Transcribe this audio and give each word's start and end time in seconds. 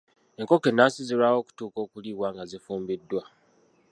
Enkoko 0.39 0.65
ennansi 0.71 0.99
zirwawo 1.07 1.37
okutuuka 1.41 1.77
okuliibwa 1.85 2.27
nga 2.33 2.43
zifumbiddwa. 2.49 3.23